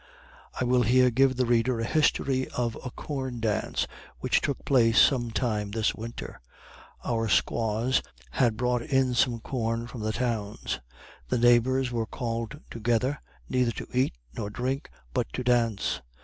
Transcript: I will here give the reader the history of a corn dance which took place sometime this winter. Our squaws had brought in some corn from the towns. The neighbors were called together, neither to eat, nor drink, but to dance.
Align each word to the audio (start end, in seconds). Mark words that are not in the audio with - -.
I 0.59 0.63
will 0.63 0.81
here 0.81 1.11
give 1.11 1.35
the 1.35 1.45
reader 1.45 1.77
the 1.77 1.83
history 1.83 2.47
of 2.57 2.75
a 2.83 2.89
corn 2.89 3.39
dance 3.39 3.85
which 4.17 4.41
took 4.41 4.65
place 4.65 4.99
sometime 4.99 5.69
this 5.69 5.93
winter. 5.93 6.41
Our 7.05 7.29
squaws 7.29 8.01
had 8.31 8.57
brought 8.57 8.81
in 8.81 9.13
some 9.13 9.41
corn 9.41 9.85
from 9.85 10.01
the 10.01 10.11
towns. 10.11 10.79
The 11.29 11.37
neighbors 11.37 11.91
were 11.91 12.07
called 12.07 12.61
together, 12.71 13.21
neither 13.47 13.71
to 13.73 13.87
eat, 13.93 14.15
nor 14.35 14.49
drink, 14.49 14.89
but 15.13 15.31
to 15.33 15.43
dance. 15.43 16.01